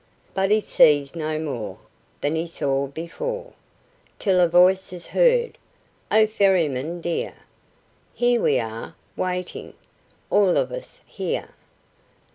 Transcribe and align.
But 0.33 0.49
he 0.49 0.61
sees 0.61 1.15
no 1.15 1.37
more 1.37 1.77
Than 2.21 2.33
he 2.33 2.47
saw 2.47 2.87
before; 2.87 3.53
Till 4.17 4.39
a 4.39 4.47
voice 4.49 4.91
is 4.91 5.05
heard: 5.05 5.59
"O 6.09 6.25
Ferryman 6.25 7.01
dear! 7.01 7.35
Here 8.15 8.41
we 8.41 8.59
are 8.59 8.95
waiting, 9.15 9.75
all 10.31 10.57
of 10.57 10.71
us, 10.71 11.01
here. 11.05 11.49